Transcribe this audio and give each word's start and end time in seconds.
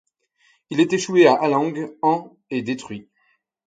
Il 0.71 0.79
est 0.79 0.93
échoué 0.93 1.27
à 1.27 1.35
Alang 1.35 1.75
en 2.01 2.35
et 2.49 2.63
détruit. 2.63 3.07